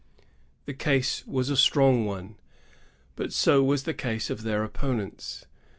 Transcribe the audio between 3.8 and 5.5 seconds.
the case of their opponents.